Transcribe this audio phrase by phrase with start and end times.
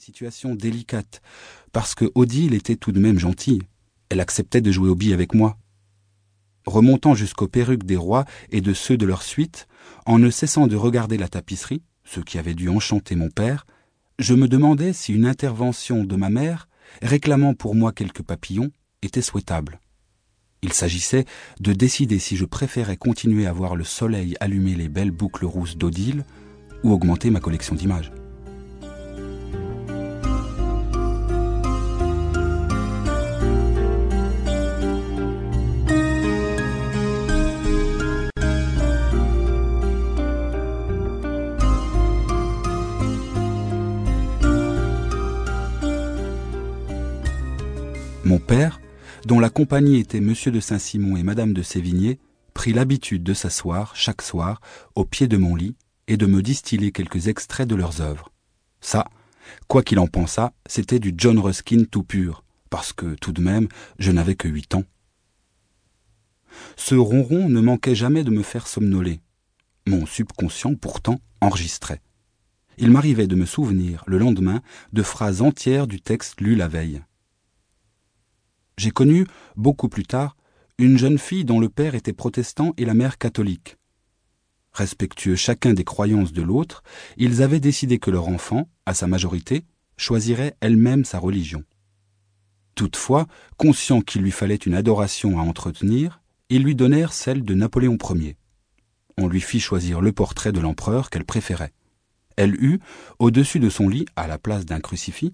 [0.00, 1.22] situation délicate,
[1.72, 3.62] parce que Odile était tout de même gentille.
[4.08, 5.58] Elle acceptait de jouer aux billes avec moi.
[6.66, 9.68] Remontant jusqu'aux perruques des rois et de ceux de leur suite,
[10.04, 13.66] en ne cessant de regarder la tapisserie, ce qui avait dû enchanter mon père,
[14.18, 16.68] je me demandais si une intervention de ma mère,
[17.02, 18.70] réclamant pour moi quelques papillons,
[19.02, 19.80] était souhaitable.
[20.62, 21.26] Il s'agissait
[21.60, 25.76] de décider si je préférais continuer à voir le soleil allumer les belles boucles rousses
[25.76, 26.24] d'Odile
[26.82, 28.10] ou augmenter ma collection d'images.
[48.46, 48.80] Père,
[49.24, 52.20] dont la compagnie était Monsieur de Saint-Simon et Madame de Sévigné,
[52.54, 54.60] prit l'habitude de s'asseoir chaque soir
[54.94, 55.74] au pied de mon lit
[56.06, 58.30] et de me distiller quelques extraits de leurs œuvres.
[58.80, 59.08] Ça,
[59.66, 63.66] quoi qu'il en pensât, c'était du John Ruskin tout pur, parce que tout de même,
[63.98, 64.84] je n'avais que huit ans.
[66.76, 69.20] Ce ronron ne manquait jamais de me faire somnoler.
[69.88, 72.00] Mon subconscient, pourtant, enregistrait.
[72.78, 77.02] Il m'arrivait de me souvenir, le lendemain, de phrases entières du texte lu la veille.
[78.78, 80.36] J'ai connu, beaucoup plus tard,
[80.78, 83.76] une jeune fille dont le père était protestant et la mère catholique.
[84.74, 86.82] Respectueux chacun des croyances de l'autre,
[87.16, 89.64] ils avaient décidé que leur enfant, à sa majorité,
[89.96, 91.64] choisirait elle-même sa religion.
[92.74, 97.96] Toutefois, conscient qu'il lui fallait une adoration à entretenir, ils lui donnèrent celle de Napoléon
[98.10, 98.36] Ier.
[99.16, 101.72] On lui fit choisir le portrait de l'empereur qu'elle préférait.
[102.36, 102.80] Elle eut,
[103.18, 105.32] au-dessus de son lit, à la place d'un crucifix,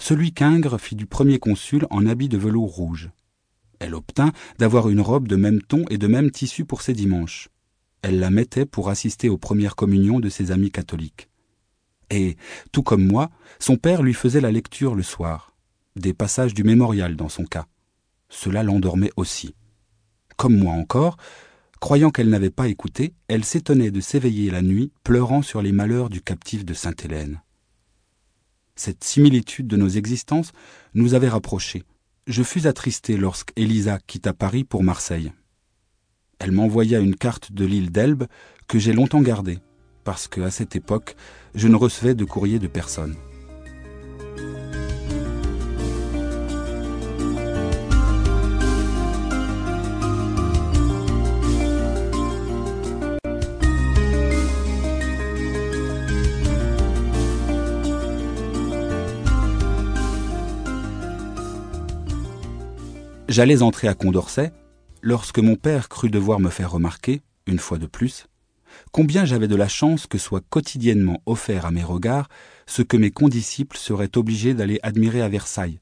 [0.00, 3.10] celui qu'Ingres fit du premier consul en habit de velours rouge.
[3.78, 7.48] Elle obtint d'avoir une robe de même ton et de même tissu pour ses dimanches.
[8.02, 11.28] Elle la mettait pour assister aux premières communions de ses amis catholiques.
[12.10, 12.36] Et,
[12.72, 15.54] tout comme moi, son père lui faisait la lecture le soir,
[15.96, 17.66] des passages du mémorial dans son cas.
[18.28, 19.54] Cela l'endormait aussi.
[20.36, 21.18] Comme moi encore,
[21.78, 26.08] croyant qu'elle n'avait pas écouté, elle s'étonnait de s'éveiller la nuit, pleurant sur les malheurs
[26.08, 27.40] du captif de Sainte-Hélène.
[28.82, 30.52] Cette similitude de nos existences
[30.94, 31.82] nous avait rapprochés.
[32.26, 35.32] Je fus attristé lorsque Elisa quitta Paris pour Marseille.
[36.38, 38.24] Elle m'envoya une carte de l'île d'Elbe
[38.68, 39.58] que j'ai longtemps gardée,
[40.02, 41.14] parce qu'à cette époque,
[41.54, 43.16] je ne recevais de courrier de personne.
[63.30, 64.50] J'allais entrer à Condorcet
[65.02, 68.26] lorsque mon père crut devoir me faire remarquer, une fois de plus,
[68.90, 72.28] combien j'avais de la chance que soit quotidiennement offert à mes regards
[72.66, 75.78] ce que mes condisciples seraient obligés d'aller admirer à Versailles.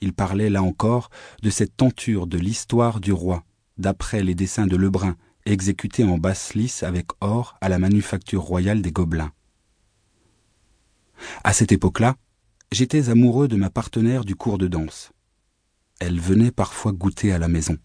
[0.00, 1.10] Il parlait là encore
[1.42, 3.42] de cette tenture de l'histoire du roi,
[3.78, 8.80] d'après les dessins de Lebrun, exécutés en basse lisse avec or à la manufacture royale
[8.80, 9.32] des Gobelins.
[11.42, 12.14] À cette époque-là,
[12.70, 15.10] j'étais amoureux de ma partenaire du cours de danse
[16.02, 17.78] elle venait parfois goûter à la maison.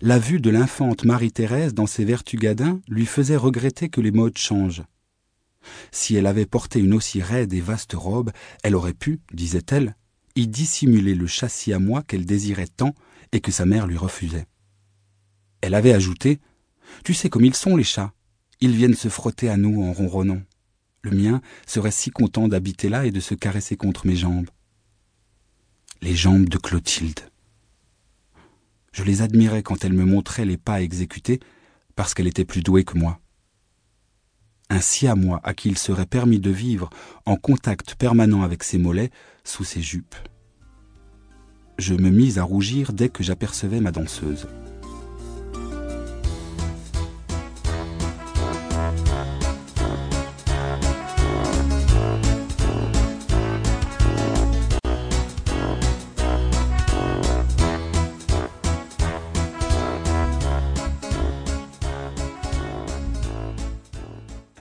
[0.00, 4.84] La vue de l'infante Marie-Thérèse dans ses vertugadins lui faisait regretter que les modes changent.
[5.90, 8.30] Si elle avait porté une aussi raide et vaste robe,
[8.62, 9.96] elle aurait pu, disait-elle,
[10.36, 12.94] y dissimuler le châssis à moi qu'elle désirait tant
[13.32, 14.46] et que sa mère lui refusait.
[15.62, 16.38] Elle avait ajouté
[17.04, 18.12] Tu sais comme ils sont, les chats.
[18.60, 20.42] Ils viennent se frotter à nous en ronronnant.
[21.02, 24.50] Le mien serait si content d'habiter là et de se caresser contre mes jambes
[26.02, 27.20] les jambes de Clotilde.
[28.92, 31.40] Je les admirais quand elle me montrait les pas exécutés,
[31.94, 33.20] parce qu'elle était plus douée que moi.
[34.70, 36.88] Ainsi à moi à qui il serait permis de vivre
[37.26, 39.10] en contact permanent avec ses mollets
[39.44, 40.14] sous ses jupes.
[41.78, 44.46] Je me mis à rougir dès que j'apercevais ma danseuse.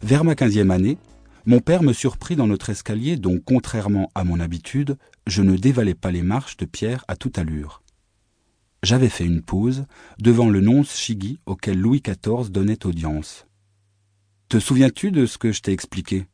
[0.10, 0.98] Vers ma quinzième année,
[1.46, 4.98] mon père me surprit dans notre escalier dont, contrairement à mon habitude,
[5.28, 7.84] je ne dévalais pas les marches de pierre à toute allure.
[8.82, 9.86] J'avais fait une pause
[10.18, 13.46] devant le nonce Chigui auquel Louis XIV donnait audience.
[14.48, 16.26] Te souviens-tu de ce que je t'ai expliqué?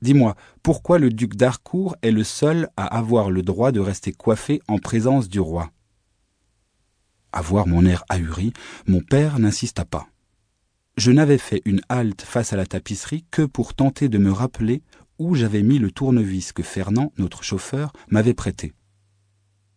[0.00, 4.62] Dis-moi, pourquoi le duc d'Harcourt est le seul à avoir le droit de rester coiffé
[4.68, 5.70] en présence du roi?
[7.30, 8.54] À voir mon air ahuri,
[8.86, 10.06] mon père n'insista pas
[10.96, 14.82] je n'avais fait une halte face à la tapisserie que pour tenter de me rappeler
[15.18, 18.72] où j'avais mis le tournevis que Fernand, notre chauffeur, m'avait prêté.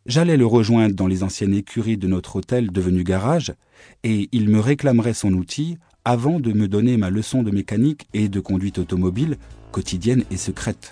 [0.06, 3.54] J'allais le rejoindre dans les anciennes écuries de notre hôtel devenu garage,
[4.04, 8.30] et il me réclamerait son outil avant de me donner ma leçon de mécanique et
[8.30, 9.38] de conduite automobile
[9.72, 10.92] quotidienne et secrète.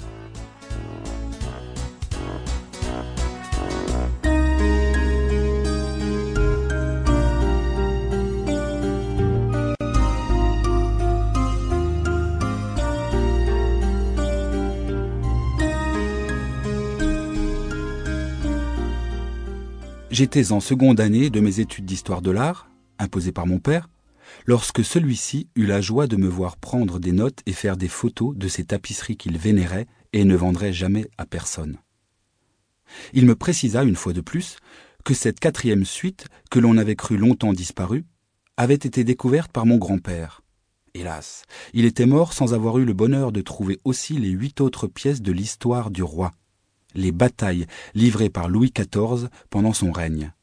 [20.16, 22.70] J'étais en seconde année de mes études d'histoire de l'art,
[23.00, 23.90] imposées par mon père,
[24.46, 28.34] lorsque celui-ci eut la joie de me voir prendre des notes et faire des photos
[28.34, 31.80] de ces tapisseries qu'il vénérait et ne vendrait jamais à personne.
[33.12, 34.56] Il me précisa une fois de plus
[35.04, 38.06] que cette quatrième suite, que l'on avait cru longtemps disparue,
[38.56, 40.44] avait été découverte par mon grand-père.
[40.94, 44.88] Hélas, il était mort sans avoir eu le bonheur de trouver aussi les huit autres
[44.88, 46.32] pièces de l'histoire du roi,
[46.96, 50.34] les batailles livrées par Louis XIV pendant son règne.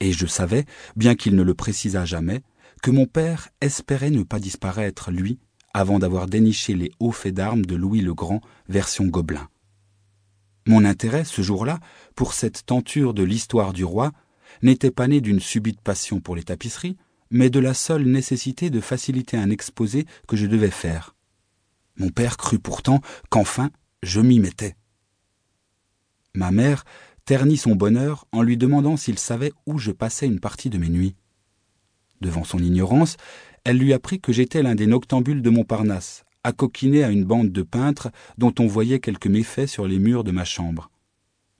[0.00, 0.64] Et je savais,
[0.96, 2.42] bien qu'il ne le précisât jamais,
[2.82, 5.38] que mon père espérait ne pas disparaître, lui,
[5.74, 9.48] avant d'avoir déniché les hauts faits d'armes de Louis le Grand, version gobelin.
[10.66, 11.80] Mon intérêt, ce jour-là,
[12.14, 14.12] pour cette tenture de l'histoire du roi,
[14.62, 16.96] n'était pas né d'une subite passion pour les tapisseries,
[17.30, 21.14] mais de la seule nécessité de faciliter un exposé que je devais faire.
[21.96, 23.70] Mon père crut pourtant qu'enfin
[24.02, 24.76] je m'y mettais.
[26.34, 26.84] Ma mère
[27.24, 30.88] ternit son bonheur en lui demandant s'il savait où je passais une partie de mes
[30.88, 31.16] nuits.
[32.20, 33.16] Devant son ignorance,
[33.64, 37.62] elle lui apprit que j'étais l'un des noctambules de Montparnasse, accoquiné à une bande de
[37.62, 40.90] peintres dont on voyait quelques méfaits sur les murs de ma chambre.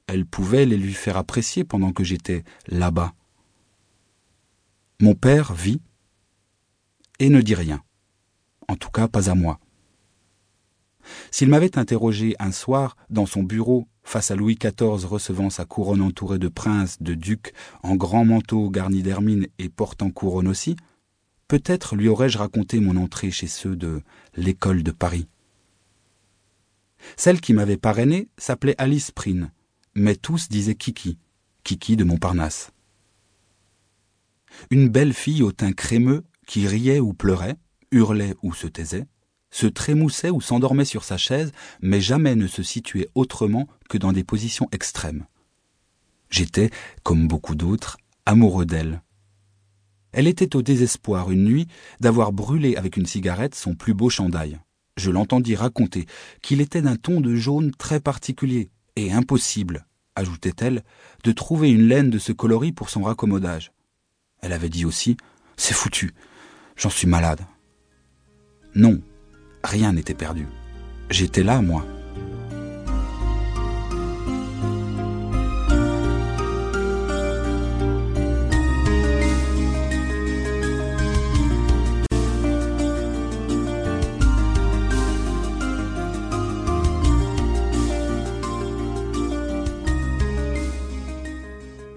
[0.06, 3.14] Elle pouvait les lui faire apprécier pendant que j'étais là-bas.
[5.00, 5.80] Mon père vit
[7.20, 7.82] et ne dit rien.
[8.66, 9.59] En tout cas, pas à moi.
[11.30, 16.02] S'il m'avait interrogé un soir dans son bureau face à Louis XIV recevant sa couronne
[16.02, 17.52] entourée de princes, de ducs,
[17.82, 20.76] en grand manteau garni d'hermine et portant couronne aussi,
[21.48, 24.02] peut-être lui aurais-je raconté mon entrée chez ceux de
[24.36, 25.28] l'école de Paris.
[27.16, 29.50] Celle qui m'avait parrainé s'appelait Alice Prine,
[29.94, 31.18] mais tous disaient Kiki,
[31.64, 32.70] Kiki de Montparnasse.
[34.70, 37.56] Une belle fille au teint crémeux qui riait ou pleurait,
[37.90, 39.06] hurlait ou se taisait,
[39.50, 44.12] se trémoussait ou s'endormait sur sa chaise, mais jamais ne se situait autrement que dans
[44.12, 45.26] des positions extrêmes.
[46.30, 46.70] J'étais,
[47.02, 49.02] comme beaucoup d'autres, amoureux d'elle.
[50.12, 51.66] Elle était au désespoir une nuit
[52.00, 54.58] d'avoir brûlé avec une cigarette son plus beau chandail.
[54.96, 56.06] Je l'entendis raconter
[56.42, 59.86] qu'il était d'un ton de jaune très particulier et impossible,
[60.16, 60.82] ajoutait-elle,
[61.24, 63.72] de trouver une laine de ce coloris pour son raccommodage.
[64.40, 65.16] Elle avait dit aussi
[65.56, 66.12] C'est foutu,
[66.76, 67.46] j'en suis malade.
[68.74, 69.00] Non,
[69.64, 70.46] rien n'était perdu.
[71.10, 71.84] J'étais là, moi.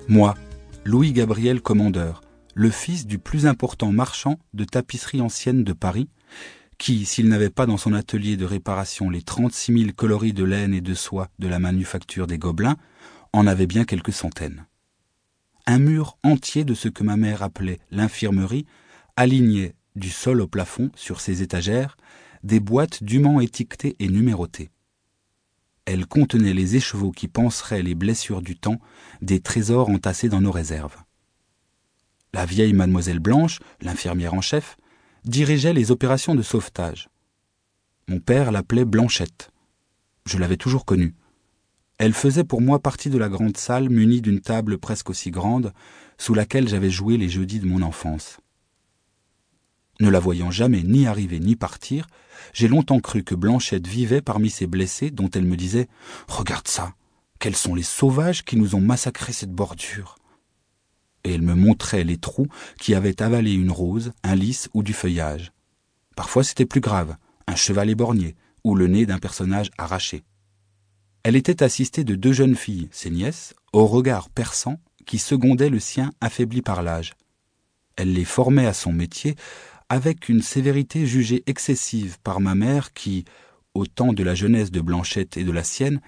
[0.10, 0.36] Moi,
[0.86, 2.22] Louis-Gabriel Commandeur,
[2.54, 6.08] le fils du plus important marchand de tapisserie ancienne de Paris,
[6.78, 10.74] qui, s'il n'avait pas dans son atelier de réparation les trente-six mille coloris de laine
[10.74, 12.78] et de soie de la manufacture des Gobelins,
[13.34, 14.66] en avait bien quelques centaines.
[15.66, 18.66] Un mur entier de ce que ma mère appelait l'infirmerie
[19.16, 21.98] alignait, du sol au plafond, sur ses étagères,
[22.44, 24.70] des boîtes dûment étiquetées et numérotées.
[25.86, 28.80] Elles contenaient les écheveaux qui panseraient les blessures du temps,
[29.22, 30.98] des trésors entassés dans nos réserves.
[32.34, 34.78] La vieille mademoiselle Blanche, l'infirmière en chef,
[35.26, 37.10] dirigeait les opérations de sauvetage.
[38.08, 39.52] Mon père l'appelait Blanchette.
[40.26, 41.16] Je l'avais toujours connue.
[41.98, 45.74] Elle faisait pour moi partie de la grande salle munie d'une table presque aussi grande,
[46.18, 48.40] sous laquelle j'avais joué les jeudis de mon enfance.
[50.00, 52.08] Ne la voyant jamais ni arriver ni partir,
[52.54, 55.88] j'ai longtemps cru que Blanchette vivait parmi ces blessés dont elle me disait
[56.28, 56.94] Regarde ça,
[57.40, 60.16] quels sont les sauvages qui nous ont massacré cette bordure
[61.24, 62.48] et elle me montrait les trous
[62.80, 65.52] qui avaient avalé une rose, un lys ou du feuillage.
[66.16, 67.16] Parfois c'était plus grave,
[67.48, 70.24] un cheval éborgné ou le nez d'un personnage arraché.
[71.24, 75.80] Elle était assistée de deux jeunes filles, ses nièces, au regard perçant qui secondait le
[75.80, 77.14] sien affaibli par l'âge.
[77.96, 79.36] Elle les formait à son métier
[79.90, 83.26] avec une sévérité jugée excessive par ma mère qui,
[83.74, 86.02] au temps de la jeunesse de Blanchette et de la sienne,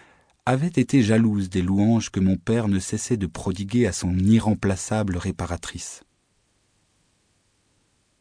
[0.46, 5.18] avait été jalouse des louanges que mon père ne cessait de prodiguer à son irremplaçable
[5.18, 6.04] réparatrice.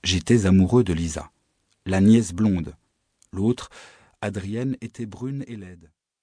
[0.03, 1.31] J'étais amoureux de Lisa,
[1.87, 2.77] la nièce blonde,
[3.33, 3.69] l'autre
[4.23, 5.91] Adrienne était brune et laide.